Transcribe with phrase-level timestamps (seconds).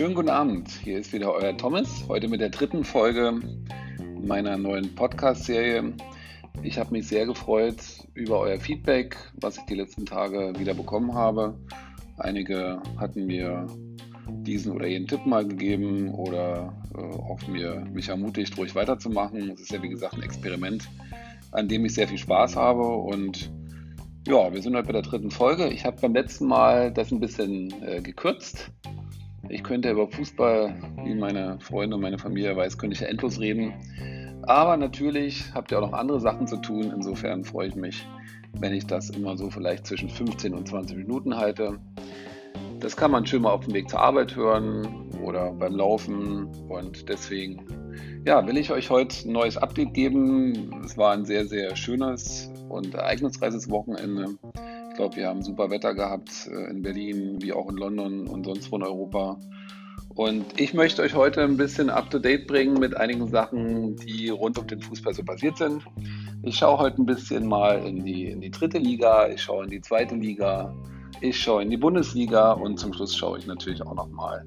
[0.00, 3.40] Schönen guten Abend, hier ist wieder euer Thomas, heute mit der dritten Folge
[4.22, 5.94] meiner neuen Podcast-Serie.
[6.62, 7.76] Ich habe mich sehr gefreut
[8.14, 11.58] über euer Feedback, was ich die letzten Tage wieder bekommen habe.
[12.18, 13.66] Einige hatten mir
[14.42, 19.50] diesen oder jenen Tipp mal gegeben oder äh, auch mir, mich ermutigt, ruhig weiterzumachen.
[19.50, 20.88] Es ist ja wie gesagt ein Experiment,
[21.52, 23.50] an dem ich sehr viel Spaß habe und
[24.26, 25.68] ja, wir sind heute bei der dritten Folge.
[25.68, 28.70] Ich habe beim letzten Mal das ein bisschen äh, gekürzt
[29.50, 30.74] ich könnte über Fußball,
[31.04, 33.74] wie meine Freunde und meine Familie weiß, könnte ich ja endlos reden.
[34.42, 36.92] Aber natürlich habt ihr auch noch andere Sachen zu tun.
[36.94, 38.06] Insofern freue ich mich,
[38.60, 41.80] wenn ich das immer so vielleicht zwischen 15 und 20 Minuten halte.
[42.78, 46.46] Das kann man schön mal auf dem Weg zur Arbeit hören oder beim Laufen.
[46.68, 47.66] Und deswegen
[48.24, 50.80] ja, will ich euch heute ein neues Update geben.
[50.84, 54.38] Es war ein sehr, sehr schönes und ereignisreiches Wochenende
[55.00, 58.70] glaube, wir haben super Wetter gehabt äh, in Berlin, wie auch in London und sonst
[58.70, 59.38] wo in Europa.
[60.10, 64.66] Und ich möchte euch heute ein bisschen up-to-date bringen mit einigen Sachen, die rund um
[64.66, 65.82] den Fußball so passiert sind.
[66.42, 69.70] Ich schaue heute ein bisschen mal in die, in die dritte Liga, ich schaue in
[69.70, 70.74] die zweite Liga,
[71.22, 74.44] ich schaue in die Bundesliga und zum Schluss schaue ich natürlich auch nochmal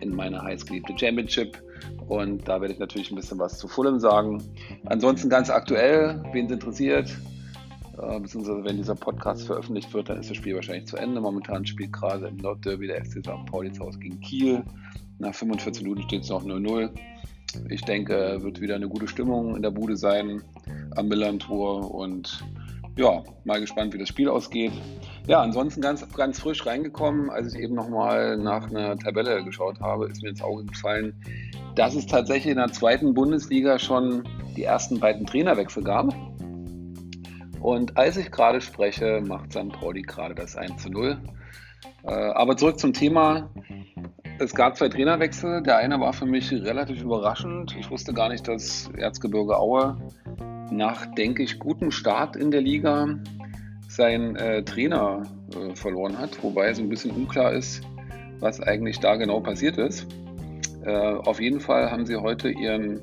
[0.00, 1.60] in meine heißgeliebte Championship.
[2.06, 4.40] Und da werde ich natürlich ein bisschen was zu Fulham sagen.
[4.86, 7.10] Ansonsten ganz aktuell, wen es interessiert,
[8.00, 11.20] äh, beziehungsweise wenn dieser Podcast veröffentlicht wird, dann ist das Spiel wahrscheinlich zu Ende.
[11.20, 13.46] Momentan spielt gerade im Nordderby der FC St.
[13.46, 14.62] Pauli zu Hause gegen Kiel.
[15.18, 16.90] Nach 45 Minuten steht es noch 0-0.
[17.70, 20.42] Ich denke, wird wieder eine gute Stimmung in der Bude sein
[20.96, 22.44] am Millantor und
[22.96, 24.72] ja, mal gespannt, wie das Spiel ausgeht.
[25.28, 30.08] Ja, ansonsten ganz, ganz frisch reingekommen, als ich eben nochmal nach einer Tabelle geschaut habe,
[30.08, 31.14] ist mir ins Auge gefallen,
[31.76, 34.24] dass es tatsächlich in der zweiten Bundesliga schon
[34.56, 36.12] die ersten beiden Trainerwechsel gab.
[37.60, 39.70] Und als ich gerade spreche, macht St.
[39.72, 41.18] Pauli gerade das 1 zu 0.
[42.04, 43.50] Äh, aber zurück zum Thema.
[44.38, 45.62] Es gab zwei Trainerwechsel.
[45.62, 47.76] Der eine war für mich relativ überraschend.
[47.78, 49.96] Ich wusste gar nicht, dass Erzgebirge Aue
[50.70, 53.18] nach, denke ich, gutem Start in der Liga
[53.88, 55.22] seinen äh, Trainer
[55.54, 56.42] äh, verloren hat.
[56.42, 57.82] Wobei so ein bisschen unklar ist,
[58.38, 60.06] was eigentlich da genau passiert ist.
[60.84, 63.00] Äh, auf jeden Fall haben sie heute ihren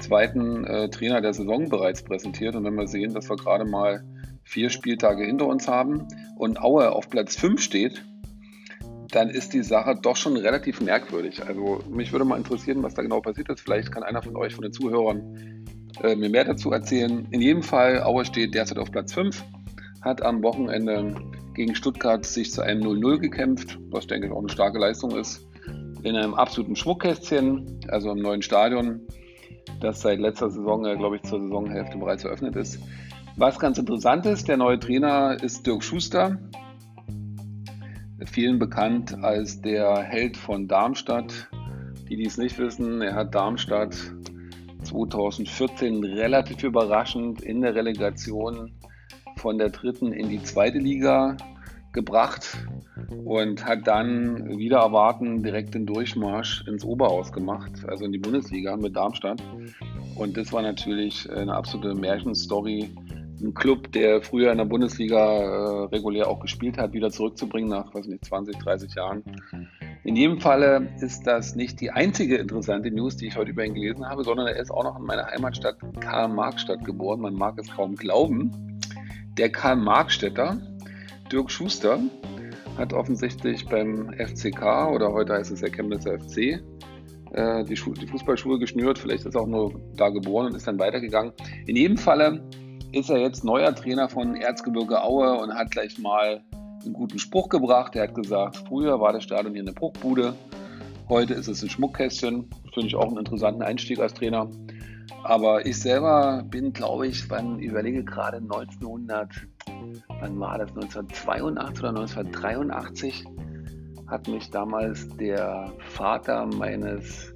[0.00, 2.54] zweiten äh, Trainer der Saison bereits präsentiert.
[2.54, 4.04] Und wenn wir sehen, dass wir gerade mal
[4.44, 8.04] vier Spieltage hinter uns haben und Aue auf Platz 5 steht,
[9.10, 11.44] dann ist die Sache doch schon relativ merkwürdig.
[11.46, 13.60] Also mich würde mal interessieren, was da genau passiert ist.
[13.60, 15.64] Vielleicht kann einer von euch, von den Zuhörern,
[16.02, 17.26] äh, mir mehr dazu erzählen.
[17.30, 19.44] In jedem Fall, Aue steht derzeit auf Platz 5,
[20.02, 21.16] hat am Wochenende
[21.54, 25.46] gegen Stuttgart sich zu einem 0-0 gekämpft, was denke ich auch eine starke Leistung ist.
[26.02, 29.02] In einem absoluten Schmuckkästchen, also im neuen Stadion
[29.80, 32.80] das seit letzter Saison, äh, glaube ich, zur Saisonhälfte bereits eröffnet ist.
[33.36, 36.38] Was ganz interessant ist, der neue Trainer ist Dirk Schuster,
[38.26, 41.48] vielen bekannt als der Held von Darmstadt.
[42.08, 43.96] Die, die es nicht wissen, er hat Darmstadt
[44.82, 48.72] 2014 relativ überraschend in der Relegation
[49.36, 51.36] von der dritten in die zweite Liga
[51.92, 52.58] gebracht
[53.24, 58.76] und hat dann wieder erwarten direkt den Durchmarsch ins Oberhaus gemacht, also in die Bundesliga
[58.76, 59.42] mit Darmstadt.
[60.16, 62.90] Und das war natürlich eine absolute Märchenstory,
[63.42, 67.94] ein Club, der früher in der Bundesliga äh, regulär auch gespielt hat, wieder zurückzubringen nach,
[67.94, 69.24] weiß nicht, 20, 30 Jahren.
[70.04, 73.74] In jedem Falle ist das nicht die einzige interessante News, die ich heute über ihn
[73.74, 77.20] gelesen habe, sondern er ist auch noch in meiner Heimatstadt Karl-Marx-Stadt geboren.
[77.20, 78.78] Man mag es kaum glauben.
[79.38, 80.58] Der Karl-Marx-Städter,
[81.30, 81.98] Dirk Schuster,
[82.76, 86.62] hat offensichtlich beim FCK oder heute heißt es der Chemnitzer FC
[87.32, 88.98] äh, die, die Fußballschuhe geschnürt.
[88.98, 91.32] Vielleicht ist er auch nur da geboren und ist dann weitergegangen.
[91.66, 92.42] In jedem Falle
[92.92, 96.42] ist er jetzt neuer Trainer von Erzgebirge Aue und hat gleich mal
[96.82, 97.94] einen guten Spruch gebracht.
[97.94, 100.34] Er hat gesagt, früher war das Stadion hier eine Bruchbude,
[101.08, 102.48] heute ist es ein Schmuckkästchen.
[102.72, 104.48] Finde ich auch einen interessanten Einstieg als Trainer.
[105.22, 109.28] Aber ich selber bin, glaube ich, wann überlege gerade 1900
[110.20, 113.24] wann war das, 1982 oder 1983,
[114.06, 117.34] hat mich damals der Vater meines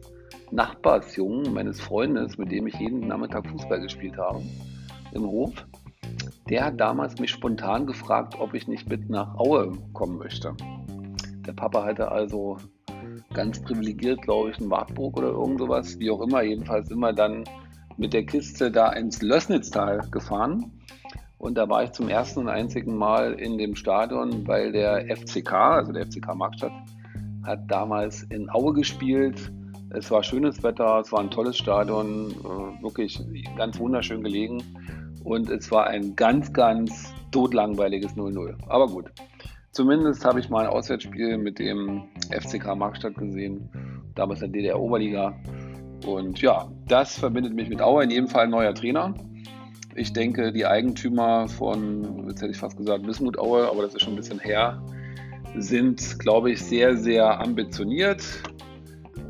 [0.51, 4.43] Nachbarsjungen, meines Freundes, mit dem ich jeden Nachmittag Fußball gespielt habe,
[5.13, 5.53] im Hof,
[6.49, 10.55] der hat damals mich spontan gefragt, ob ich nicht mit nach Aue kommen möchte.
[11.47, 12.59] Der Papa hatte also
[13.33, 16.43] ganz privilegiert, glaube ich, einen Wartburg oder irgend sowas, wie auch immer.
[16.43, 17.45] Jedenfalls wir dann
[17.97, 20.71] mit der Kiste da ins Lößnitztal gefahren
[21.39, 25.53] und da war ich zum ersten und einzigen Mal in dem Stadion, weil der FCK,
[25.53, 26.73] also der FCK Markstadt,
[27.45, 29.53] hat damals in Aue gespielt.
[29.91, 33.23] Es war schönes Wetter, es war ein tolles Stadion, äh, wirklich
[33.57, 34.63] ganz wunderschön gelegen.
[35.23, 38.57] Und es war ein ganz, ganz totlangweiliges 0-0.
[38.69, 39.11] Aber gut.
[39.71, 43.69] Zumindest habe ich mal ein Auswärtsspiel mit dem FCK Markstadt gesehen,
[44.15, 45.35] damals in der DDR-Oberliga.
[46.07, 49.15] Und ja, das verbindet mich mit Aue, in jedem Fall ein neuer Trainer.
[49.97, 54.03] Ich denke, die Eigentümer von, jetzt hätte ich fast gesagt, Wismut Aue, aber das ist
[54.03, 54.83] schon ein bisschen her,
[55.57, 58.25] sind, glaube ich, sehr, sehr ambitioniert.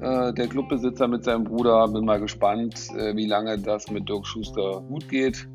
[0.01, 4.27] Äh, der Clubbesitzer mit seinem Bruder, bin mal gespannt, äh, wie lange das mit Dirk
[4.27, 5.47] Schuster gut geht.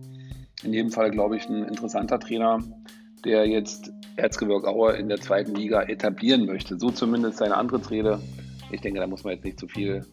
[0.63, 2.59] In jedem Fall, glaube ich, ein interessanter Trainer,
[3.25, 6.77] der jetzt Erzgebirge Aue in der zweiten Liga etablieren möchte.
[6.77, 8.19] So zumindest seine Antrittsrede.
[8.71, 10.05] Ich denke, da muss man jetzt nicht zu viel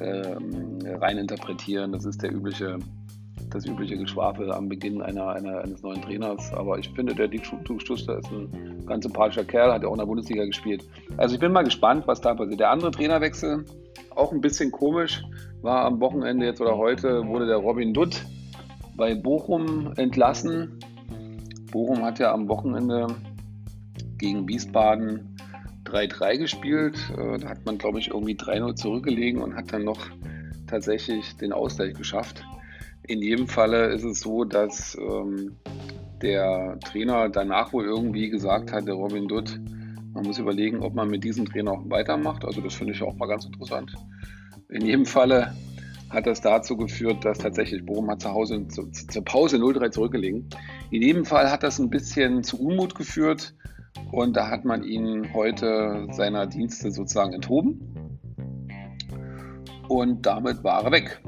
[0.00, 1.92] ähm, reininterpretieren.
[1.92, 2.78] Das ist der übliche
[3.50, 6.52] das übliche Geschwafel am Beginn einer, einer, eines neuen Trainers.
[6.52, 9.98] Aber ich finde, der Dick Schuster ist ein ganz sympathischer Kerl, hat ja auch in
[9.98, 10.84] der Bundesliga gespielt.
[11.16, 12.60] Also ich bin mal gespannt, was da passiert.
[12.60, 13.64] Der andere Trainerwechsel,
[14.14, 15.22] auch ein bisschen komisch,
[15.62, 18.24] war am Wochenende jetzt oder heute, wurde der Robin Dutt
[18.96, 20.78] bei Bochum entlassen.
[21.70, 23.08] Bochum hat ja am Wochenende
[24.18, 25.36] gegen Wiesbaden
[25.84, 26.96] 3-3 gespielt.
[27.16, 30.00] Äh, da hat man, glaube ich, irgendwie 3-0 zurückgelegen und hat dann noch
[30.66, 32.44] tatsächlich den Ausgleich geschafft.
[33.06, 35.56] In jedem Falle ist es so, dass ähm,
[36.22, 39.60] der Trainer danach wohl irgendwie gesagt hat, der Robin Dutt,
[40.14, 42.44] man muss überlegen, ob man mit diesem Trainer auch weitermacht.
[42.44, 43.94] Also das finde ich auch mal ganz interessant.
[44.70, 45.54] In jedem Falle
[46.08, 50.48] hat das dazu geführt, dass tatsächlich Bochum hat zu Hause zu, zur Pause 0-3 zurückgelegen.
[50.90, 53.54] In jedem Fall hat das ein bisschen zu Unmut geführt
[54.12, 58.18] und da hat man ihn heute seiner Dienste sozusagen enthoben
[59.88, 61.20] und damit war er weg.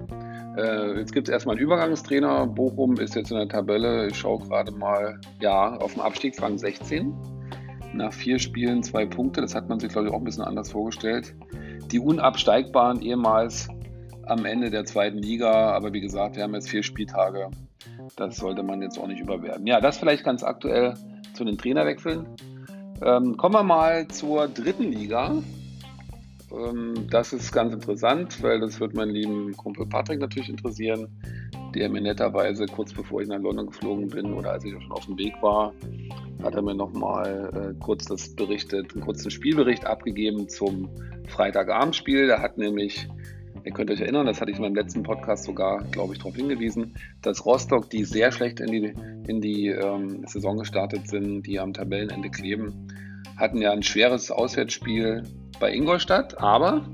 [0.56, 2.46] Äh, jetzt gibt es erstmal einen Übergangstrainer.
[2.46, 7.14] Bochum ist jetzt in der Tabelle, ich schaue gerade mal, ja, auf dem Abstiegsrang 16.
[7.92, 9.40] Nach vier Spielen zwei Punkte.
[9.40, 11.34] Das hat man sich, glaube ich, auch ein bisschen anders vorgestellt.
[11.90, 13.68] Die Unabsteigbaren ehemals
[14.26, 15.72] am Ende der zweiten Liga.
[15.72, 17.50] Aber wie gesagt, wir haben jetzt vier Spieltage.
[18.16, 19.66] Das sollte man jetzt auch nicht überwerten.
[19.66, 20.94] Ja, das vielleicht ganz aktuell
[21.34, 22.26] zu den Trainerwechseln.
[23.02, 25.42] Ähm, kommen wir mal zur dritten Liga.
[26.52, 31.08] Ähm, das ist ganz interessant, weil das wird meinen lieben Kumpel Patrick natürlich interessieren,
[31.74, 35.06] der mir netterweise kurz bevor ich nach London geflogen bin oder als ich schon auf
[35.06, 35.72] dem Weg war,
[36.42, 40.88] hat er mir nochmal äh, kurz das berichtet, einen kurzen Spielbericht abgegeben zum
[41.26, 42.28] Freitagabendspiel.
[42.28, 43.08] Da hat nämlich,
[43.64, 46.36] ihr könnt euch erinnern, das hatte ich in meinem letzten Podcast sogar, glaube ich, darauf
[46.36, 48.94] hingewiesen, dass Rostock, die sehr schlecht in die,
[49.26, 52.88] in die ähm, Saison gestartet sind, die am Tabellenende kleben,
[53.36, 55.22] hatten ja ein schweres Auswärtsspiel
[55.60, 56.86] bei Ingolstadt, aber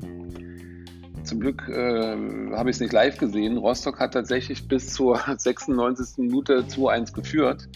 [1.25, 2.17] zum Glück äh,
[2.53, 3.57] habe ich es nicht live gesehen.
[3.57, 6.19] Rostock hat tatsächlich bis zur 96.
[6.19, 7.69] Minute 2-1 geführt,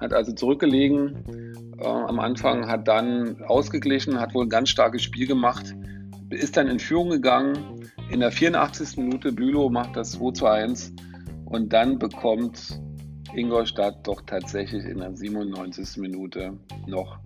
[0.00, 5.26] hat also zurückgelegen äh, am Anfang, hat dann ausgeglichen, hat wohl ein ganz starkes Spiel
[5.26, 5.74] gemacht,
[6.30, 7.90] ist dann in Führung gegangen.
[8.10, 8.96] In der 84.
[8.96, 10.92] Minute Bülow macht das 2 1
[11.44, 12.80] und dann bekommt
[13.34, 15.98] Ingolstadt doch tatsächlich in der 97.
[15.98, 17.18] Minute noch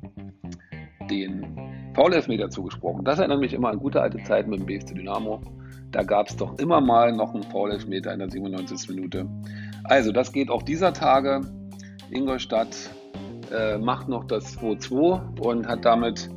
[1.10, 3.04] den Foul-Elfmeter zugesprochen.
[3.04, 5.40] Das erinnert mich immer an gute alte Zeiten mit dem BFC Dynamo.
[5.90, 8.88] Da gab es doch immer mal noch einen Foul-Elfmeter in der 97.
[8.94, 9.26] Minute.
[9.84, 11.40] Also, das geht auch dieser Tage.
[12.10, 12.90] Ingolstadt
[13.50, 16.30] äh, macht noch das 2-2 und hat damit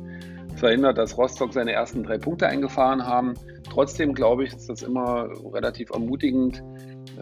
[0.56, 3.34] verhindert, dass Rostock seine ersten drei Punkte eingefahren haben.
[3.70, 6.62] Trotzdem glaube ich, ist das immer relativ ermutigend,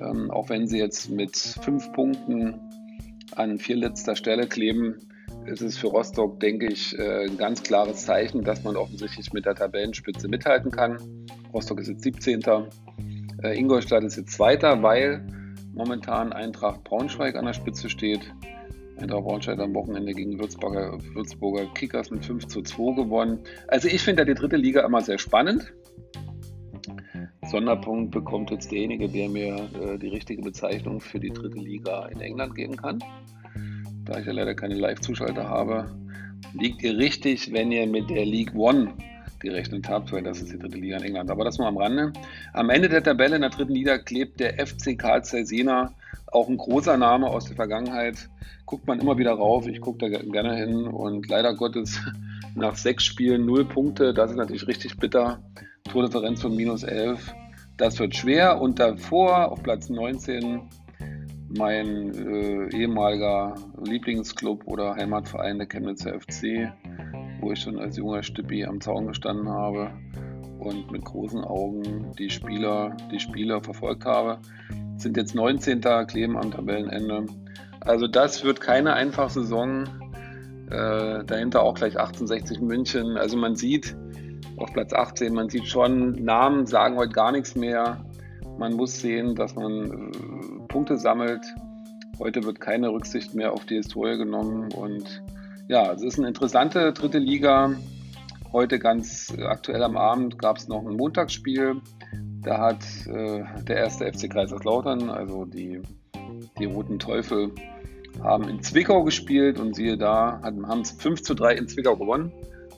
[0.01, 2.61] ähm, auch wenn sie jetzt mit fünf Punkten
[3.37, 4.97] an vierletzter Stelle kleben
[5.51, 9.47] ist es für Rostock, denke ich, äh, ein ganz klares Zeichen, dass man offensichtlich mit
[9.47, 10.99] der Tabellenspitze mithalten kann.
[11.53, 12.43] Rostock ist jetzt 17.
[13.43, 15.25] Äh, Ingolstadt ist jetzt Zweiter, weil
[15.75, 18.21] momentan Eintracht Braunschweig an der Spitze steht.
[18.99, 23.41] Eintracht Braunschweig am Wochenende gegen Würzburger, Würzburger Kickers mit 5 zu 2 gewonnen.
[23.69, 25.73] Also ich finde die dritte Liga immer sehr spannend.
[27.47, 32.21] Sonderpunkt bekommt jetzt derjenige, der mir äh, die richtige Bezeichnung für die dritte Liga in
[32.21, 33.01] England geben kann
[34.05, 35.91] da ich ja leider keine Live-Zuschalter habe,
[36.55, 38.95] liegt ihr richtig, wenn ihr mit der League One
[39.41, 41.31] gerechnet habt, weil das ist die dritte Liga in England.
[41.31, 42.13] Aber das nur am Rande.
[42.53, 45.95] Am Ende der Tabelle in der dritten Liga klebt der FC Karl Jena,
[46.27, 48.29] auch ein großer Name aus der Vergangenheit.
[48.67, 52.01] Guckt man immer wieder rauf, ich gucke da gerne hin und leider Gottes
[52.55, 55.43] nach sechs Spielen null Punkte, das ist natürlich richtig bitter.
[55.91, 57.35] Tordifferenz von minus elf.
[57.77, 60.61] Das wird schwer und davor auf Platz 19
[61.57, 63.55] mein äh, ehemaliger
[63.85, 66.73] Lieblingsclub oder Heimatverein, der Chemnitzer FC,
[67.41, 69.91] wo ich schon als junger Stippi am Zaun gestanden habe
[70.61, 74.39] und mit großen Augen die Spieler, die Spieler verfolgt habe.
[74.97, 75.81] Sind jetzt 19.
[76.07, 77.27] kleben am Tabellenende.
[77.81, 79.85] Also das wird keine einfache Saison.
[80.71, 83.17] Äh, dahinter auch gleich 1860 München.
[83.17, 83.97] Also man sieht
[84.57, 88.05] auf Platz 18, man sieht schon, Namen sagen heute gar nichts mehr.
[88.59, 91.45] Man muss sehen, dass man äh, Punkte sammelt.
[92.19, 94.73] Heute wird keine Rücksicht mehr auf die Historie genommen.
[94.73, 95.23] Und
[95.69, 97.75] ja, es ist eine interessante dritte Liga.
[98.53, 101.83] Heute ganz aktuell am Abend gab es noch ein Montagsspiel.
[102.43, 105.83] Da hat äh, der erste FC Kaiserslautern, also die,
[106.59, 107.53] die Roten Teufel,
[108.23, 112.33] haben in Zwickau gespielt und siehe da, haben es 5 zu 3 in Zwickau gewonnen.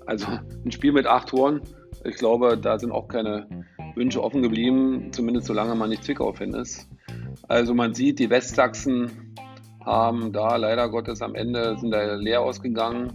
[0.06, 0.26] Also
[0.64, 1.60] ein Spiel mit acht Toren.
[2.04, 3.46] Ich glaube, da sind auch keine
[3.94, 6.88] Wünsche offen geblieben, zumindest solange man nicht Zwickau-Fan ist.
[7.48, 9.34] Also man sieht, die Westsachsen
[9.84, 13.12] haben da leider Gottes am Ende sind da leer ausgegangen,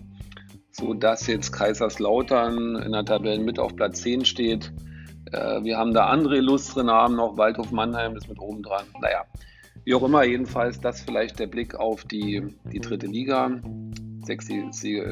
[0.71, 4.73] sodass jetzt Kaiserslautern in der Tabelle mit auf Platz 10 steht.
[5.31, 8.85] Äh, wir haben da andere illustre Namen noch, Waldhof Mannheim ist mit oben dran.
[9.01, 9.23] Naja,
[9.85, 13.61] wie auch immer, jedenfalls das vielleicht der Blick auf die, die dritte Liga.
[14.23, 14.49] Sechs,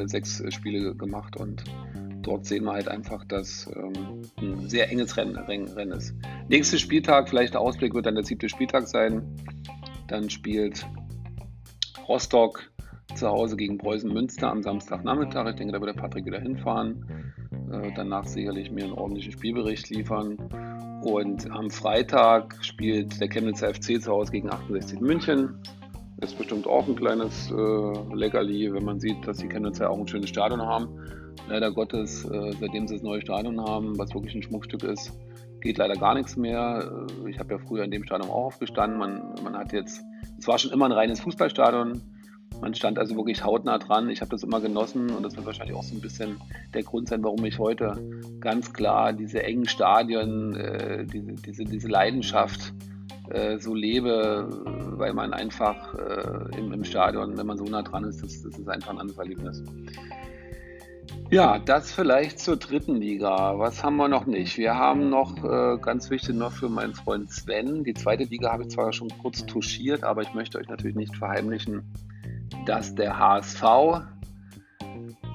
[0.07, 1.63] sechs Spiele gemacht und
[2.25, 6.13] dort sehen wir halt einfach, dass ähm, ein sehr enges Rennen, Rennen ist.
[6.49, 9.23] Nächster Spieltag, vielleicht der Ausblick wird dann der siebte Spieltag sein.
[10.07, 10.85] Dann spielt
[12.07, 12.71] Rostock
[13.13, 15.49] zu Hause gegen Preußen Münster am Samstagnachmittag.
[15.49, 17.33] Ich denke, da wird der Patrick wieder hinfahren.
[17.71, 20.37] Äh, danach sicherlich mir einen ordentlichen Spielbericht liefern.
[21.03, 25.59] Und am Freitag spielt der Chemnitzer FC zu Hause gegen 68 München.
[26.17, 29.99] Das ist bestimmt auch ein kleines äh, Leckerli, wenn man sieht, dass die Chemnitzer auch
[29.99, 30.89] ein schönes Stadion haben.
[31.47, 35.11] Leider Gottes, äh, seitdem sie das neue Stadion haben, was wirklich ein Schmuckstück ist,
[35.61, 36.89] geht leider gar nichts mehr.
[37.25, 38.99] Äh, ich habe ja früher in dem Stadion auch aufgestanden.
[38.99, 40.01] Man, man hat jetzt,
[40.37, 42.01] es war schon immer ein reines Fußballstadion.
[42.61, 44.09] Man stand also wirklich hautnah dran.
[44.09, 46.37] Ich habe das immer genossen und das wird wahrscheinlich auch so ein bisschen
[46.73, 47.99] der Grund sein, warum ich heute
[48.39, 52.73] ganz klar diese engen Stadien, äh, diese, diese, diese Leidenschaft
[53.29, 54.47] äh, so lebe,
[54.97, 58.57] weil man einfach äh, im, im, Stadion, wenn man so nah dran ist, das, das
[58.57, 59.63] ist einfach ein anderes Erlebnis.
[61.35, 63.59] Ja, das vielleicht zur dritten Liga.
[63.59, 64.57] Was haben wir noch nicht?
[64.57, 68.63] Wir haben noch, äh, ganz wichtig noch für meinen Freund Sven, die zweite Liga habe
[68.63, 71.83] ich zwar schon kurz touchiert, aber ich möchte euch natürlich nicht verheimlichen,
[72.65, 73.63] dass der HSV,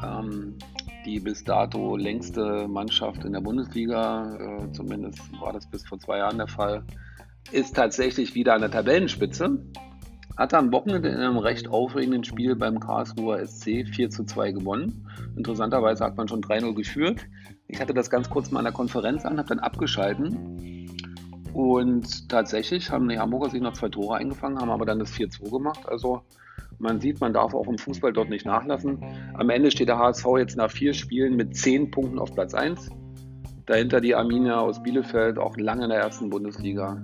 [0.02, 0.56] ähm,
[1.04, 6.16] die bis dato längste Mannschaft in der Bundesliga, äh, zumindest war das bis vor zwei
[6.16, 6.82] Jahren der Fall,
[7.52, 9.66] ist tatsächlich wieder an der Tabellenspitze.
[10.40, 15.06] Hat am Wochenende in einem recht aufregenden Spiel beim Karlsruher SC 4 zu 2 gewonnen.
[15.36, 17.26] Interessanterweise hat man schon 3-0 geführt.
[17.68, 20.88] Ich hatte das ganz kurz mal an der Konferenz an, habe dann abgeschalten.
[21.52, 25.50] Und tatsächlich haben die Hamburger sich noch zwei Tore eingefangen, haben aber dann das 4-2
[25.50, 25.86] gemacht.
[25.86, 26.22] Also
[26.78, 29.04] man sieht, man darf auch im Fußball dort nicht nachlassen.
[29.34, 32.88] Am Ende steht der HSV jetzt nach vier Spielen mit zehn Punkten auf Platz 1.
[33.66, 36.96] Dahinter die Arminia aus Bielefeld, auch lange in der ersten Bundesliga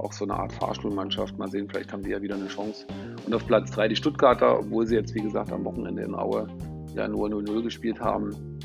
[0.00, 1.38] auch so eine Art Fahrstuhlmannschaft.
[1.38, 2.86] Mal sehen, vielleicht haben die ja wieder eine Chance.
[3.26, 6.46] Und auf Platz 3 die Stuttgarter, obwohl sie jetzt, wie gesagt, am Wochenende in Aue
[6.94, 8.58] ja nur 0-0 gespielt haben,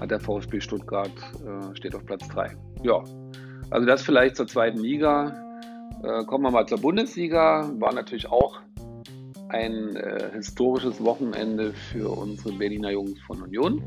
[0.00, 1.12] hat der VfB Stuttgart,
[1.44, 2.56] äh, steht auf Platz 3.
[2.82, 3.02] Ja,
[3.70, 5.34] also das vielleicht zur zweiten Liga.
[6.02, 7.70] Äh, kommen wir mal zur Bundesliga.
[7.78, 8.60] War natürlich auch
[9.48, 13.82] ein äh, historisches Wochenende für unsere Berliner Jungs von Union.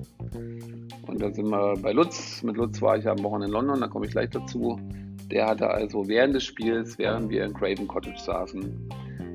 [1.06, 2.44] Und da sind wir bei Lutz.
[2.44, 4.80] Mit Lutz war ich am Wochenende in London, da komme ich gleich dazu.
[5.32, 8.90] Der hatte also während des Spiels, während wir in Craven Cottage saßen,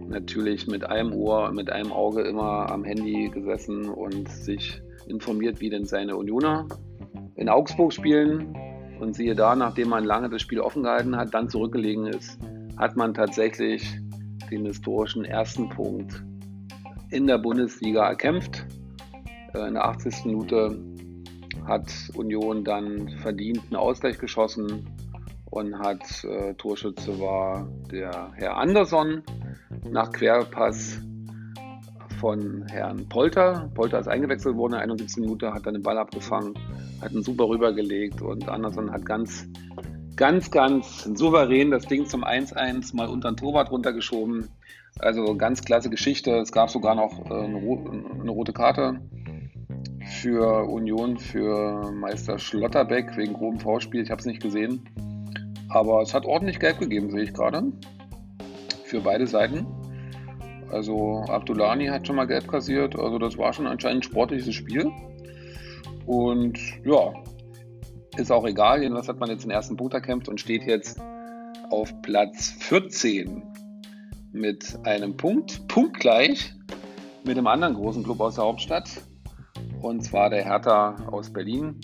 [0.09, 5.71] natürlich mit einem Ohr mit einem Auge immer am Handy gesessen und sich informiert, wie
[5.71, 6.67] denn seine Unioner
[7.37, 8.55] in Augsburg spielen.
[9.01, 12.39] Und siehe da, nachdem man lange das Spiel offen gehalten hat, dann zurückgelegen ist,
[12.77, 13.85] hat man tatsächlich
[14.51, 16.23] den historischen ersten Punkt
[17.11, 18.67] in der Bundesliga erkämpft.
[19.53, 20.27] Äh, in der 80.
[20.27, 20.79] Minute
[21.67, 24.87] hat Union dann verdient einen Ausgleich geschossen
[25.55, 29.23] und hat äh, Torschütze war der Herr Anderson
[29.89, 31.01] nach Querpass
[32.19, 33.71] von Herrn Polter.
[33.73, 35.23] Polter ist eingewechselt worden in der 71.
[35.23, 36.55] Minute, hat dann den Ball abgefangen,
[37.01, 39.47] hat ihn super rübergelegt und Anderson hat ganz,
[40.17, 44.49] ganz, ganz souverän das Ding zum 1-1 mal unter den Torwart runtergeschoben.
[44.99, 46.33] Also ganz klasse Geschichte.
[46.39, 49.01] Es gab sogar noch äh, eine, eine rote Karte
[50.21, 54.03] für Union, für Meister Schlotterbeck wegen groben V-Spiel.
[54.03, 55.14] Ich habe es nicht gesehen.
[55.69, 57.63] Aber es hat ordentlich Gelb gegeben, sehe ich gerade.
[58.85, 59.67] Für beide Seiten.
[60.71, 62.99] Also Abdulani hat schon mal Gelb kassiert.
[62.99, 64.91] Also das war schon anscheinend ein sportliches Spiel.
[66.07, 67.13] Und ja,
[68.17, 68.83] ist auch egal.
[68.83, 71.01] Jedenfalls hat man jetzt den ersten Punkt erkämpft und steht jetzt
[71.71, 73.43] auf Platz 14
[74.33, 76.53] mit einem Punkt, punktgleich
[77.25, 78.91] mit einem anderen großen Club aus der Hauptstadt.
[79.81, 81.81] Und zwar der Hertha aus Berlin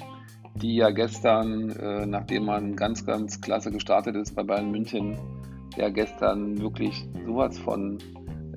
[0.54, 5.18] die ja gestern, äh, nachdem man ganz, ganz klasse gestartet ist bei Bayern München,
[5.76, 7.98] ja gestern wirklich sowas von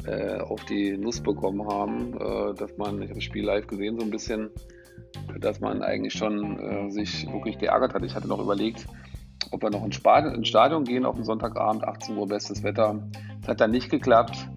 [0.05, 3.97] äh, auf die Nuss bekommen haben, äh, dass man, ich habe das Spiel live gesehen,
[3.99, 4.49] so ein bisschen,
[5.39, 8.03] dass man eigentlich schon äh, sich wirklich geärgert hat.
[8.03, 8.85] Ich hatte noch überlegt,
[9.51, 9.95] ob wir noch ins
[10.47, 13.07] Stadion gehen auf den Sonntagabend, 18 Uhr, bestes Wetter.
[13.41, 14.49] Das hat dann nicht geklappt.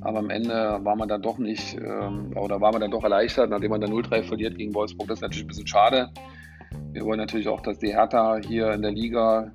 [0.00, 3.48] Aber am Ende war man dann doch nicht, ähm, oder war man dann doch erleichtert,
[3.48, 5.08] nachdem man dann 0-3 verliert gegen Wolfsburg.
[5.08, 6.10] Das ist natürlich ein bisschen schade.
[6.92, 9.52] Wir wollen natürlich auch, dass die Hertha hier in der Liga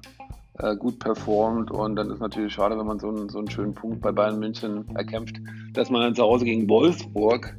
[0.60, 3.74] äh, gut performt und dann ist natürlich schade, wenn man so einen, so einen schönen
[3.74, 5.38] Punkt bei Bayern München erkämpft,
[5.74, 7.56] dass man dann zu Hause gegen Wolfsburg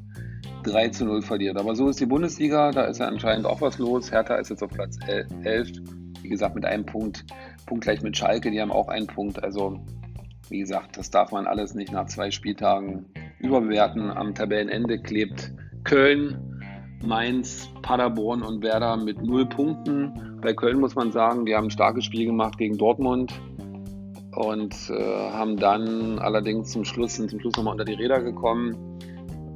[0.64, 1.56] 3 zu 0 verliert.
[1.56, 4.12] Aber so ist die Bundesliga, da ist ja anscheinend auch was los.
[4.12, 5.70] Hertha ist jetzt auf Platz 11,
[6.22, 7.24] wie gesagt, mit einem Punkt,
[7.66, 9.42] Punkt gleich mit Schalke, die haben auch einen Punkt.
[9.42, 9.80] Also,
[10.48, 13.06] wie gesagt, das darf man alles nicht nach zwei Spieltagen
[13.38, 14.10] überbewerten.
[14.10, 15.52] Am Tabellenende klebt
[15.84, 16.49] Köln,
[17.04, 20.38] Mainz, Paderborn und Werder mit null Punkten.
[20.40, 23.32] Bei Köln muss man sagen, die haben ein starkes Spiel gemacht gegen Dortmund
[24.36, 28.90] und äh, haben dann allerdings zum Schluss, sind zum Schluss nochmal unter die Räder gekommen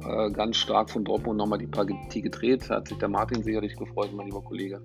[0.05, 2.69] äh, ganz stark von Dortmund nochmal die Partie gedreht.
[2.69, 4.81] Hat sich der Martin sicherlich gefreut, mein lieber Kollege.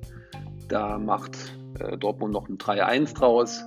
[0.69, 1.37] Da macht
[1.79, 3.65] äh, Dortmund noch ein 3-1 draus.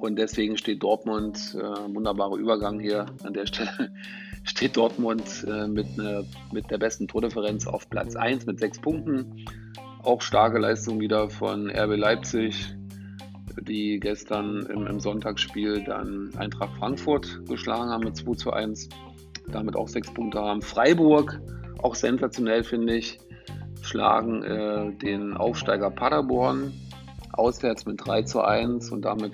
[0.00, 3.92] Und deswegen steht Dortmund, äh, wunderbarer Übergang hier an der Stelle,
[4.44, 9.44] steht Dortmund äh, mit, ne, mit der besten Tordifferenz auf Platz 1 mit sechs Punkten.
[10.02, 12.74] Auch starke Leistung wieder von RB Leipzig,
[13.60, 18.88] die gestern im, im Sonntagsspiel dann Eintracht Frankfurt geschlagen haben mit 2 zu 1
[19.48, 20.62] damit auch sechs Punkte haben.
[20.62, 21.40] Freiburg,
[21.82, 23.18] auch sensationell finde ich,
[23.82, 26.72] schlagen äh, den Aufsteiger Paderborn
[27.32, 29.32] auswärts mit 3 zu 1 und damit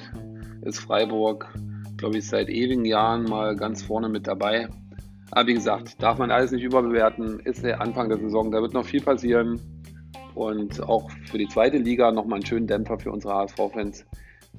[0.62, 1.52] ist Freiburg,
[1.96, 4.68] glaube ich, seit ewigen Jahren mal ganz vorne mit dabei.
[5.30, 8.72] Aber wie gesagt, darf man alles nicht überbewerten, ist der Anfang der Saison, da wird
[8.72, 9.60] noch viel passieren
[10.34, 14.06] und auch für die zweite Liga nochmal einen schönen Dämpfer für unsere HSV-Fans.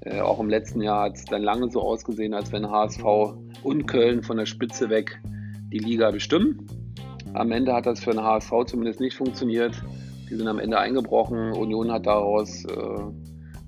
[0.02, 3.04] Äh, auch im letzten Jahr hat es dann lange so ausgesehen, als wenn HSV
[3.64, 5.20] und Köln von der Spitze weg
[5.72, 6.68] die Liga bestimmen.
[7.34, 9.82] Am Ende hat das für den HSV zumindest nicht funktioniert.
[10.30, 11.54] Die sind am Ende eingebrochen.
[11.54, 13.02] Union hat daraus äh,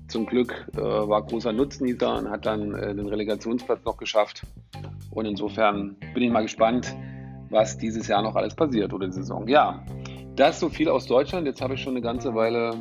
[0.08, 4.42] zum Glück äh, war großer Nutznießer und hat dann äh, den Relegationsplatz noch geschafft.
[5.12, 6.94] Und insofern bin ich mal gespannt,
[7.50, 9.46] was dieses Jahr noch alles passiert oder die Saison.
[9.46, 9.84] Ja,
[10.36, 11.46] das so viel aus Deutschland.
[11.46, 12.74] Jetzt habe ich schon eine ganze Weile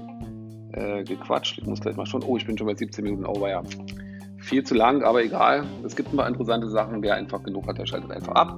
[0.74, 1.58] äh, gequatscht.
[1.58, 2.24] Ich muss gleich mal schon.
[2.24, 3.26] Oh, ich bin schon bei 17 Minuten.
[3.26, 3.62] Oh, ja.
[4.38, 5.66] Viel zu lang, aber egal.
[5.86, 7.04] Es gibt ein paar interessante Sachen.
[7.04, 8.58] Wer einfach genug hat, der schaltet einfach ab.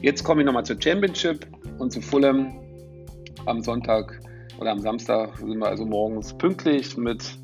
[0.00, 1.46] Jetzt komme ich nochmal zur Championship
[1.78, 2.52] und zu Fulham.
[3.46, 4.20] Am Sonntag
[4.60, 7.38] oder am Samstag sind wir also morgens pünktlich mit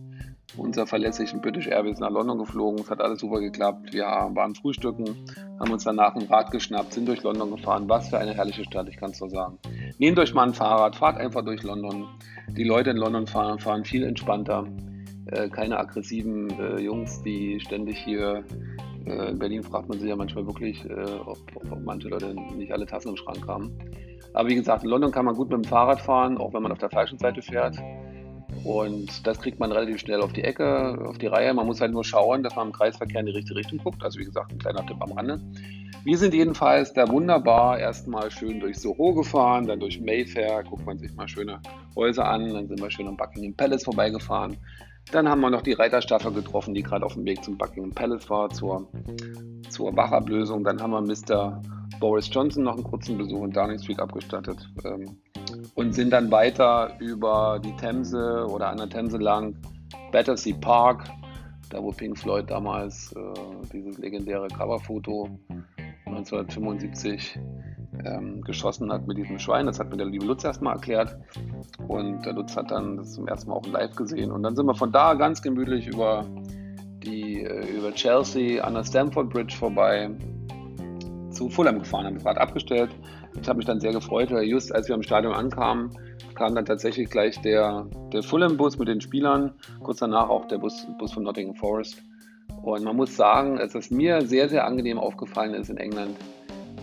[0.57, 2.81] unserer verlässlichen British Airways nach London geflogen.
[2.81, 3.93] Es hat alles super geklappt.
[3.93, 5.17] Wir waren frühstücken,
[5.61, 7.89] haben uns danach ein Rad geschnappt, sind durch London gefahren.
[7.89, 9.59] Was für eine herrliche Stadt, ich kann es so sagen.
[9.99, 12.09] Nehmt euch mal ein Fahrrad, fahrt einfach durch London.
[12.57, 14.67] Die Leute in London fahren, fahren viel entspannter.
[15.27, 18.45] Äh, keine aggressiven äh, Jungs, die ständig hier
[19.07, 21.39] äh, in Berlin fragt man sich ja manchmal wirklich, äh, ob,
[21.71, 23.73] ob, manche Leute nicht alle Tassen im Schrank haben.
[24.33, 26.73] Aber wie gesagt, in London kann man gut mit dem Fahrrad fahren, auch wenn man
[26.73, 27.77] auf der falschen Seite fährt.
[28.65, 31.53] Und das kriegt man relativ schnell auf die Ecke, auf die Reihe.
[31.53, 34.03] Man muss halt nur schauen, dass man im Kreisverkehr in die richtige Richtung guckt.
[34.03, 35.41] Also wie gesagt, ein kleiner Tipp am Rande.
[36.05, 40.99] Wir sind jedenfalls da wunderbar erstmal schön durch Soho gefahren, dann durch Mayfair, guckt man
[40.99, 41.61] sich mal schöne
[41.97, 44.57] Häuser an, dann sind wir schön am Buckingham Palace vorbeigefahren.
[45.13, 48.29] Dann haben wir noch die Reiterstaffel getroffen, die gerade auf dem Weg zum Buckingham Palace
[48.31, 48.89] war, zur,
[49.69, 50.65] zur Wachablösung.
[50.65, 51.63] Dann haben wir Mr.
[52.01, 55.17] Boris Johnson noch einen kurzen Besuch in Downing Street abgestattet ähm,
[55.75, 59.57] und sind dann weiter über die Themse oder an der Themse lang,
[60.13, 61.09] Battersea Park,
[61.71, 65.29] da wo Pink Floyd damals äh, dieses legendäre Coverfoto
[66.07, 67.39] 1975
[68.05, 69.67] ähm, geschossen hat mit diesem Schwein.
[69.67, 71.17] Das hat mir der liebe Lutz erstmal erklärt.
[71.89, 74.31] Und der Lutz hat dann das zum ersten Mal auch live gesehen.
[74.31, 76.27] Und dann sind wir von da ganz gemütlich über,
[77.03, 80.11] die, äh, über Chelsea an der Stamford Bridge vorbei
[81.35, 82.91] zu Fulham gefahren, haben das Rad abgestellt.
[83.41, 85.91] Ich habe mich dann sehr gefreut, weil just als wir am Stadion ankamen,
[86.35, 90.87] kam dann tatsächlich gleich der, der Fulham-Bus mit den Spielern, kurz danach auch der Bus,
[90.99, 92.03] Bus von Nottingham Forest.
[92.63, 96.17] Und man muss sagen, dass es mir sehr, sehr angenehm aufgefallen ist in England,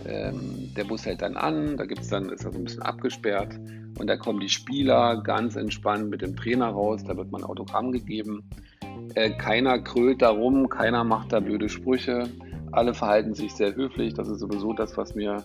[0.06, 3.58] ähm, der Bus hält dann an, da gibt's dann, ist das ein bisschen abgesperrt
[3.98, 7.92] und da kommen die Spieler ganz entspannt mit dem Trainer raus, da wird man Autogramm
[7.92, 8.42] gegeben.
[9.14, 12.28] Äh, keiner krölt darum, keiner macht da blöde Sprüche,
[12.72, 14.14] alle verhalten sich sehr höflich.
[14.14, 15.44] Das ist sowieso das, was mir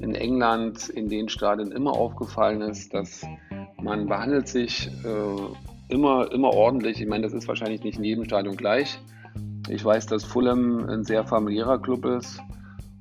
[0.00, 3.26] in England in den Stadien immer aufgefallen ist, dass
[3.82, 7.00] man behandelt sich äh, immer, immer ordentlich.
[7.00, 8.98] Ich meine, das ist wahrscheinlich nicht in jedem Stadion gleich.
[9.68, 12.40] Ich weiß, dass Fulham ein sehr familiärer Club ist.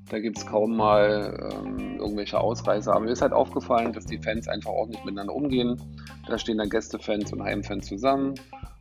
[0.10, 2.94] Da gibt es kaum mal ähm, irgendwelche Ausreißer.
[2.94, 5.80] Aber mir ist halt aufgefallen, dass die Fans einfach ordentlich miteinander umgehen.
[6.28, 8.34] Da stehen dann Gästefans und Heimfans zusammen.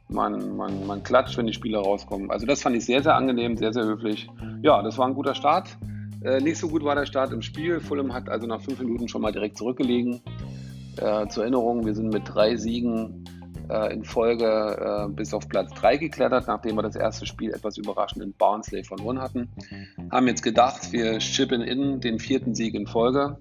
[0.09, 2.31] Man, man, man klatscht, wenn die Spieler rauskommen.
[2.31, 4.29] Also das fand ich sehr, sehr angenehm, sehr, sehr höflich.
[4.62, 5.77] Ja, das war ein guter Start.
[6.23, 7.81] Äh, nicht so gut war der Start im Spiel.
[7.81, 10.21] Fulham hat also nach fünf Minuten schon mal direkt zurückgelegen.
[10.97, 13.25] Äh, zur Erinnerung, wir sind mit drei Siegen
[13.68, 17.77] äh, in Folge äh, bis auf Platz 3 geklettert, nachdem wir das erste Spiel etwas
[17.77, 19.49] überraschend in Barnsley verloren hatten.
[20.11, 23.37] Haben jetzt gedacht, wir chippen in den vierten Sieg in Folge.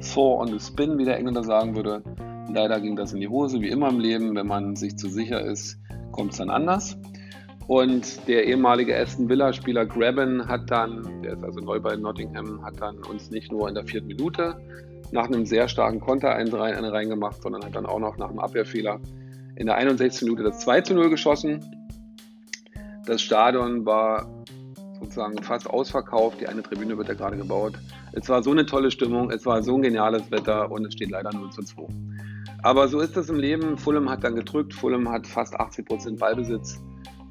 [0.00, 2.02] Four on the spin, wie der Engländer sagen würde.
[2.52, 4.34] Leider ging das in die Hose, wie immer im Leben.
[4.34, 5.78] Wenn man sich zu sicher ist,
[6.12, 6.96] kommt es dann anders.
[7.66, 12.80] Und der ehemalige Aston Villa-Spieler Graben hat dann, der ist also neu bei Nottingham, hat
[12.80, 14.56] dann uns nicht nur in der vierten Minute
[15.10, 19.00] nach einem sehr starken Konter einen reingemacht, sondern hat dann auch noch nach einem Abwehrfehler
[19.56, 20.22] in der 61.
[20.22, 21.64] Minute das 2 zu 0 geschossen.
[23.06, 24.28] Das Stadion war
[25.00, 26.40] sozusagen fast ausverkauft.
[26.40, 27.74] Die eine Tribüne wird ja gerade gebaut.
[28.12, 31.10] Es war so eine tolle Stimmung, es war so ein geniales Wetter und es steht
[31.10, 31.86] leider 0 zu 2.
[32.66, 33.78] Aber so ist es im Leben.
[33.78, 34.74] Fulham hat dann gedrückt.
[34.74, 36.82] Fulham hat fast 80 Prozent Ballbesitz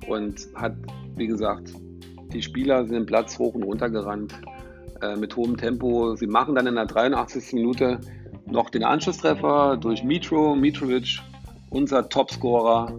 [0.08, 0.78] und hat,
[1.18, 1.74] wie gesagt,
[2.32, 4.34] die Spieler sind den Platz hoch und runter gerannt
[5.02, 6.16] äh, mit hohem Tempo.
[6.16, 7.52] Sie machen dann in der 83.
[7.52, 8.00] Minute
[8.46, 10.56] noch den Anschlusstreffer durch Mitro.
[10.56, 11.20] Mitrovic,
[11.70, 12.98] unser Topscorer,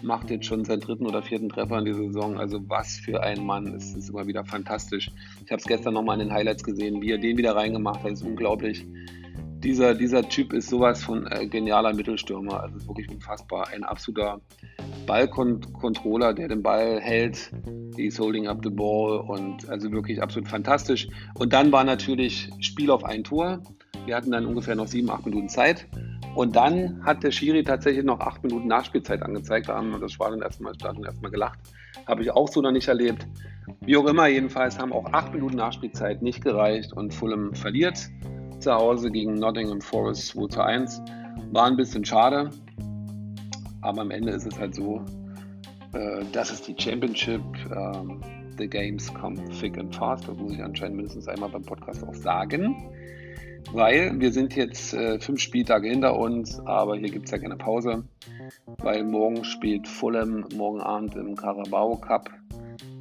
[0.00, 2.38] macht jetzt schon seinen dritten oder vierten Treffer in dieser Saison.
[2.38, 3.74] Also was für ein Mann.
[3.74, 5.10] Es ist immer wieder fantastisch.
[5.44, 8.12] Ich habe es gestern nochmal in den Highlights gesehen, wie er den wieder reingemacht hat.
[8.12, 8.86] Das ist unglaublich
[9.64, 12.62] dieser, dieser Typ ist sowas von äh, genialer Mittelstürmer.
[12.62, 13.68] Also wirklich unfassbar.
[13.68, 14.40] Ein absoluter
[15.06, 17.50] Ballcontroller, der den Ball hält.
[17.96, 21.08] He's holding up the ball und also wirklich absolut fantastisch.
[21.34, 23.62] Und dann war natürlich Spiel auf ein Tor.
[24.04, 25.86] Wir hatten dann ungefähr noch sieben, acht Minuten Zeit.
[26.34, 29.68] Und dann hat der Schiri tatsächlich noch acht Minuten Nachspielzeit angezeigt.
[29.68, 31.58] Da haben wir das Stadion erstmal, Stadion erstmal gelacht.
[32.06, 33.26] Habe ich auch so noch nicht erlebt.
[33.80, 38.10] Wie auch immer, jedenfalls haben auch acht Minuten Nachspielzeit nicht gereicht und Fulham verliert
[38.64, 41.02] zu Hause gegen Nottingham Forest 2 zu 1.
[41.52, 42.50] War ein bisschen schade,
[43.82, 45.02] aber am Ende ist es halt so,
[45.92, 47.42] äh, das ist die Championship.
[47.70, 48.20] Ähm,
[48.56, 50.26] the games come thick and fast.
[50.26, 52.74] Das muss ich anscheinend mindestens einmal beim Podcast auch sagen.
[53.72, 57.56] Weil wir sind jetzt äh, fünf Spieltage hinter uns, aber hier gibt es ja keine
[57.56, 58.04] Pause.
[58.78, 62.30] Weil morgen spielt Fulham morgen Abend im Carabao Cup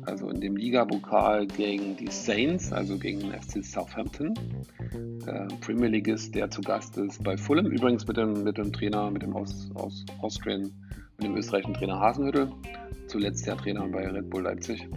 [0.06, 4.34] also in dem Liga-Pokal gegen die Saints, also gegen den FC Southampton.
[5.26, 9.10] Äh, Premier Leagueist, der zu Gast ist bei Fulham, übrigens mit dem, mit dem Trainer,
[9.12, 10.72] mit dem aus, aus Austrian,
[11.18, 12.52] mit dem österreichischen Trainer Hasenhüttel,
[13.08, 14.88] zuletzt der Trainer bei Red Bull Leipzig.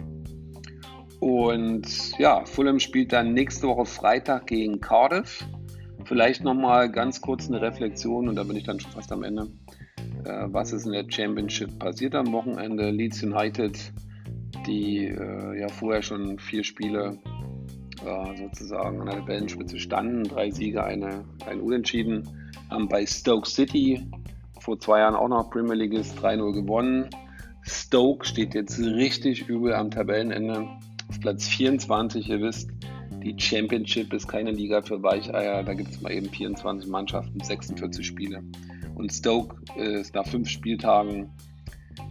[1.19, 5.45] Und ja, Fulham spielt dann nächste Woche Freitag gegen Cardiff.
[6.05, 9.47] Vielleicht nochmal ganz kurz eine Reflexion und da bin ich dann schon fast am Ende.
[10.23, 12.91] Äh, was ist in der Championship passiert am Wochenende?
[12.91, 13.77] Leeds United
[14.67, 17.17] die äh, ja vorher schon vier Spiele
[18.05, 20.23] äh, sozusagen an der Tabellenspitze standen.
[20.23, 22.51] Drei Siege, eine, ein Unentschieden.
[22.69, 24.05] Haben bei Stoke City
[24.59, 27.09] vor zwei Jahren auch noch Premier League 3-0 gewonnen.
[27.63, 30.67] Stoke steht jetzt richtig übel am Tabellenende
[31.09, 32.29] auf Platz 24.
[32.29, 32.69] Ihr wisst,
[33.23, 35.63] die Championship ist keine Liga für Weicheier.
[35.63, 38.43] Da gibt es mal eben 24 Mannschaften, 46 Spiele.
[38.95, 41.29] Und Stoke ist nach fünf Spieltagen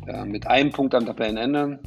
[0.07, 1.81] äh, mit einem Punkt am Tabellenende.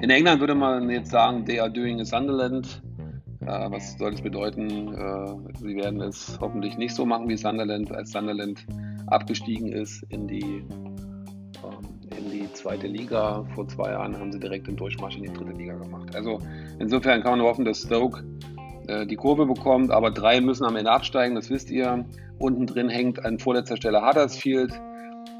[0.00, 2.82] In England würde man jetzt sagen, they are doing a Sunderland.
[3.42, 4.94] Äh, was soll das bedeuten?
[4.94, 8.64] Äh, sie werden es hoffentlich nicht so machen wie Sunderland, als Sunderland
[9.08, 13.44] abgestiegen ist in die, ähm, in die zweite Liga.
[13.54, 16.16] Vor zwei Jahren haben sie direkt den Durchmarsch in die dritte Liga gemacht.
[16.16, 16.38] Also
[16.78, 18.24] insofern kann man hoffen, dass Stoke
[18.88, 22.06] äh, die Kurve bekommt, aber drei müssen am Ende absteigen, das wisst ihr.
[22.38, 24.72] Unten drin hängt an vorletzter Stelle Huddersfield.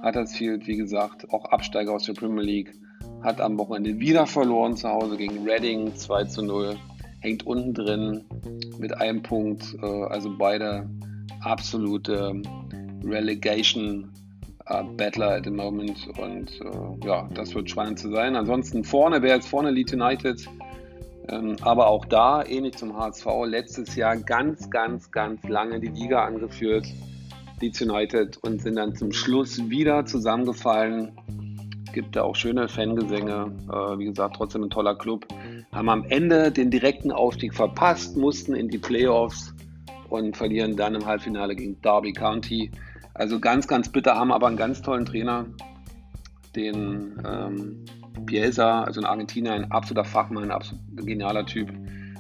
[0.05, 2.75] Huddersfield, wie gesagt, auch Absteiger aus der Premier League
[3.23, 6.77] hat am Wochenende wieder verloren zu Hause gegen Reading 2 zu 0.
[7.21, 8.25] Hängt unten drin
[8.79, 9.77] mit einem Punkt.
[9.83, 10.89] Äh, also beide
[11.41, 12.41] absolute
[13.05, 14.11] Relegation
[14.67, 16.09] äh, Battler at the moment.
[16.19, 18.37] Und äh, ja, das wird spannend zu sein.
[18.37, 20.49] Ansonsten vorne wäre jetzt vorne Leeds United.
[21.29, 26.25] Ähm, aber auch da, ähnlich zum HSV, letztes Jahr ganz, ganz, ganz lange die Liga
[26.25, 26.87] angeführt.
[27.61, 31.13] Leeds United und sind dann zum Schluss wieder zusammengefallen
[31.93, 33.53] gibt da auch schöne Fangesänge.
[33.69, 35.27] Äh, wie gesagt, trotzdem ein toller Club.
[35.73, 39.55] Haben am Ende den direkten Aufstieg verpasst, mussten in die Playoffs
[40.09, 42.71] und verlieren dann im Halbfinale gegen Derby County.
[43.15, 45.47] Also ganz, ganz bitter, haben aber einen ganz tollen Trainer,
[46.57, 47.85] den ähm,
[48.21, 51.71] Bielsa, also ein Argentinier, ein absoluter Fachmann, ein absolut genialer Typ.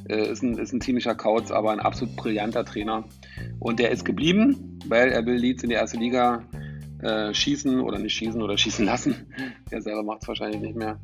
[0.09, 3.05] Äh, ist, ein, ist ein ziemlicher Kauz, aber ein absolut brillanter Trainer.
[3.59, 6.43] Und der ist geblieben, weil er will Leeds in die erste Liga
[7.03, 9.27] äh, schießen oder nicht schießen oder schießen lassen.
[9.71, 10.99] Er selber macht es wahrscheinlich nicht mehr.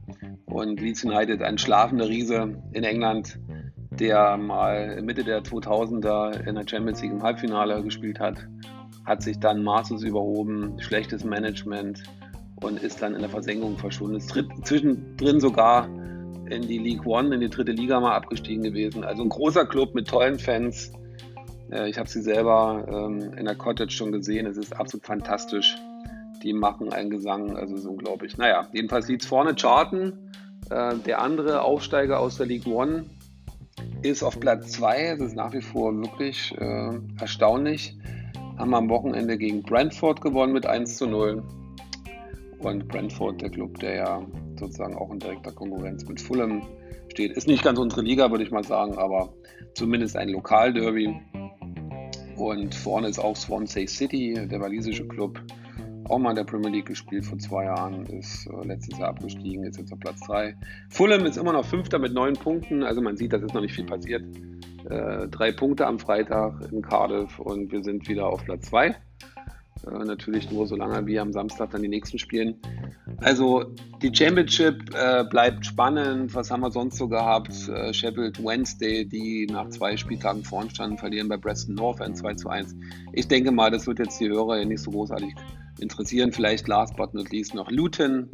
[0.47, 3.39] Und Leeds United, ein schlafender Riese in England,
[3.91, 8.47] der mal Mitte der 2000er in der Champions League im Halbfinale gespielt hat,
[9.05, 12.03] hat sich dann maßlos überhoben, schlechtes Management
[12.57, 14.17] und ist dann in der Versenkung verschwunden.
[14.17, 14.31] Ist
[14.65, 15.89] zwischendrin sogar
[16.49, 19.05] in die League One, in die dritte Liga mal abgestiegen gewesen.
[19.05, 20.93] Also ein großer Club mit tollen Fans.
[21.71, 24.47] Äh, ich habe sie selber ähm, in der Cottage schon gesehen.
[24.47, 25.77] Es ist absolut fantastisch
[26.43, 28.37] die machen einen Gesang, also so unglaublich.
[28.37, 30.33] Naja, jedenfalls sieht es vorne charten.
[30.71, 33.07] Äh, der andere Aufsteiger aus der League One
[34.03, 35.17] ist auf Platz 2.
[35.19, 37.97] Das ist nach wie vor wirklich äh, erstaunlich.
[38.59, 41.43] Haben am Wochenende gegen Brentford gewonnen mit 1 zu 0.
[42.59, 44.27] Und Brentford, der Club, der ja
[44.59, 46.63] sozusagen auch in direkter Konkurrenz mit Fulham
[47.09, 49.33] steht, ist nicht ganz unsere Liga, würde ich mal sagen, aber
[49.75, 51.21] zumindest ein Lokalderby.
[52.37, 55.41] Und vorne ist auch Swansea City, der walisische Club,
[56.09, 59.65] auch mal in der Premier League gespielt vor zwei Jahren, ist äh, letztes Jahr abgestiegen,
[59.65, 60.57] ist jetzt auf Platz 3.
[60.89, 63.75] Fulham ist immer noch Fünfter mit neun Punkten, also man sieht, das ist noch nicht
[63.75, 64.25] viel passiert.
[64.89, 68.95] Äh, drei Punkte am Freitag in Cardiff und wir sind wieder auf Platz 2.
[69.87, 72.57] Äh, natürlich nur solange wir am Samstag dann die nächsten spielen.
[73.19, 73.65] Also
[74.03, 76.35] die Championship äh, bleibt spannend.
[76.35, 77.69] Was haben wir sonst so gehabt?
[77.69, 82.35] Äh, Sheffield Wednesday, die nach zwei Spieltagen vorn standen, verlieren bei Preston North ein 2
[82.35, 82.77] zu 1.
[83.13, 85.35] Ich denke mal, das wird jetzt die Hörer nicht so großartig
[85.81, 86.33] interessieren.
[86.33, 88.29] Vielleicht last but not least noch Luton.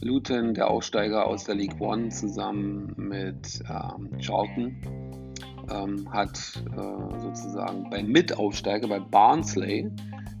[0.00, 4.76] Luton, der Aussteiger aus der League One, zusammen mit ähm, Charlton,
[5.70, 9.90] ähm, hat äh, sozusagen beim Mitaufsteiger, bei Barnsley,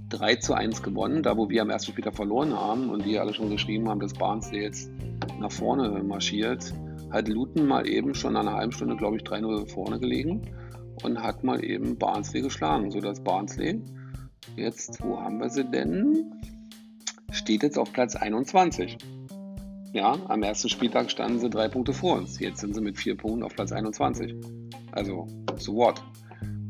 [0.08, 3.32] 3 zu 1 gewonnen, da wo wir am ersten Spieltag verloren haben und die alle
[3.32, 4.90] schon geschrieben haben, dass Barnsley jetzt
[5.38, 6.74] nach vorne marschiert,
[7.10, 10.42] hat Luton mal eben schon nach einer halben Stunde, glaube ich, 3-0 vorne gelegen
[11.04, 13.80] und hat mal eben Barnsley geschlagen, sodass Barnsley
[14.56, 16.32] Jetzt, wo haben wir sie denn?
[17.30, 18.98] Steht jetzt auf Platz 21.
[19.92, 22.38] Ja, am ersten Spieltag standen sie drei Punkte vor uns.
[22.38, 24.34] Jetzt sind sie mit vier Punkten auf Platz 21.
[24.92, 25.26] Also,
[25.56, 26.02] so what?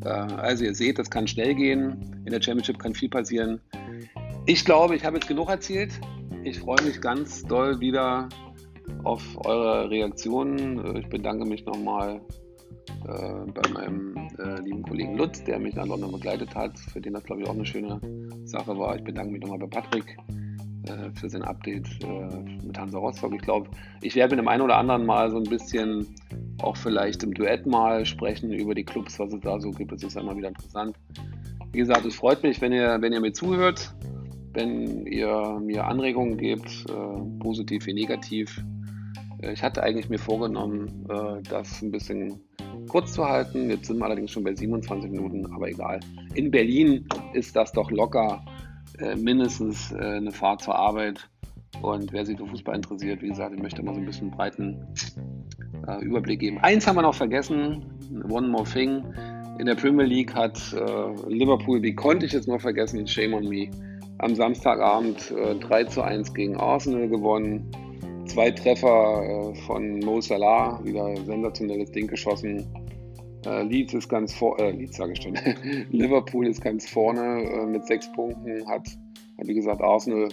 [0.04, 2.22] Äh, also, ihr seht, das kann schnell gehen.
[2.24, 3.60] In der Championship kann viel passieren.
[4.46, 5.92] Ich glaube, ich habe jetzt genug erzählt.
[6.44, 8.28] Ich freue mich ganz doll wieder
[9.04, 10.96] auf eure Reaktionen.
[10.96, 12.20] Ich bedanke mich nochmal
[13.04, 17.24] bei meinem äh, lieben Kollegen Lutz, der mich nach London begleitet hat, für den das,
[17.24, 18.00] glaube ich, auch eine schöne
[18.44, 18.96] Sache war.
[18.96, 20.16] Ich bedanke mich nochmal bei Patrick
[20.84, 23.32] äh, für sein Update äh, mit Hansa Rostock.
[23.34, 26.06] Ich glaube, ich werde mit dem einen oder anderen mal so ein bisschen
[26.60, 29.92] auch vielleicht im Duett mal sprechen über die Clubs, was es da so gibt.
[29.92, 30.96] Das ist ja immer wieder interessant.
[31.72, 33.94] Wie gesagt, es freut mich, wenn ihr, wenn ihr mir zuhört,
[34.54, 38.62] wenn ihr mir Anregungen gebt, äh, positiv wie negativ.
[39.40, 41.06] Äh, ich hatte eigentlich mir vorgenommen,
[41.48, 42.40] das ein bisschen
[42.88, 43.70] kurz zu halten.
[43.70, 46.00] Jetzt sind wir allerdings schon bei 27 Minuten, aber egal.
[46.34, 48.44] In Berlin ist das doch locker
[48.98, 51.28] äh, mindestens äh, eine Fahrt zur Arbeit.
[51.80, 54.86] Und wer sich für Fußball interessiert, wie gesagt, ich möchte mal so ein bisschen breiten
[55.88, 56.58] äh, Überblick geben.
[56.58, 57.84] Eins haben wir noch vergessen,
[58.28, 59.02] One More Thing.
[59.58, 63.48] In der Premier League hat äh, Liverpool, wie konnte ich jetzt noch vergessen, shame on
[63.48, 63.70] me,
[64.18, 67.70] am Samstagabend 3 äh, zu 1 gegen Arsenal gewonnen.
[68.32, 72.66] Zwei Treffer äh, von Mo Salah, wieder sensationelles Ding geschossen.
[73.44, 75.38] Äh, Leeds ist ganz vor, äh, Leeds sage ich schon.
[75.90, 78.88] Liverpool ist ganz vorne äh, mit sechs Punkten, hat,
[79.36, 80.30] wie gesagt Arsenal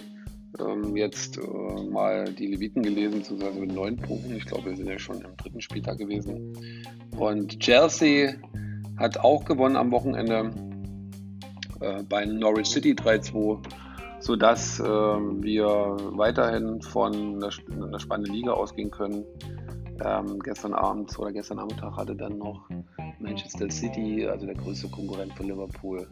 [0.58, 4.34] ähm, jetzt äh, mal die Leviten gelesen, zusammen mit neun Punkten.
[4.34, 6.56] Ich glaube, wir sind ja schon im dritten Spieltag gewesen.
[7.18, 8.32] Und Chelsea
[8.96, 10.54] hat auch gewonnen am Wochenende
[11.80, 13.60] äh, bei Norwich City 3-2
[14.20, 15.66] sodass äh, wir
[16.12, 19.24] weiterhin von einer, spannenden Liga ausgehen können.
[20.04, 22.68] Ähm, gestern Abend oder gestern Nachmittag hatte dann noch
[23.18, 26.06] Manchester City, also der größte Konkurrent von Liverpool,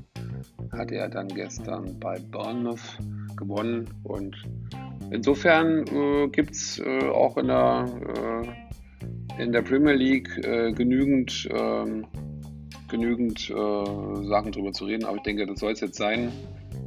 [0.72, 2.98] hatte er dann gestern bei Bournemouth
[3.36, 3.88] gewonnen.
[4.04, 4.36] Und
[5.10, 7.86] insofern äh, gibt es äh, auch in der,
[9.38, 12.06] äh, in der Premier League äh, genügend, ähm,
[12.88, 15.04] genügend äh, Sachen drüber zu reden.
[15.04, 16.30] Aber ich denke, das soll es jetzt sein.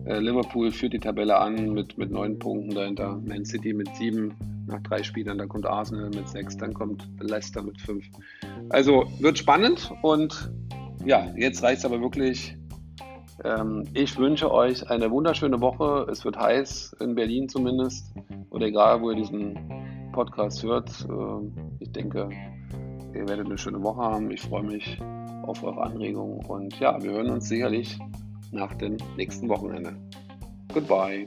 [0.06, 3.20] Äh, Liverpool führt die Tabelle an mit, mit neun Punkten dahinter.
[3.26, 4.34] Man City mit sieben
[4.68, 5.38] nach drei Spielern.
[5.38, 6.58] Dann kommt Arsenal mit sechs.
[6.58, 8.06] Dann kommt Leicester mit fünf.
[8.70, 10.52] Also wird spannend und
[11.06, 12.58] ja, jetzt reicht es aber wirklich.
[13.44, 16.08] Ähm, ich wünsche euch eine wunderschöne Woche.
[16.12, 18.14] Es wird heiß, in Berlin zumindest.
[18.50, 19.58] Oder egal, wo ihr diesen
[20.12, 20.90] Podcast hört.
[21.10, 22.30] Äh, ich denke,
[23.14, 24.32] ihr werdet eine schöne Woche haben.
[24.32, 25.00] Ich freue mich
[25.44, 27.98] auf eure Anregungen und ja, wir hören uns sicherlich
[28.52, 29.96] nach dem nächsten Wochenende.
[30.74, 31.26] Goodbye.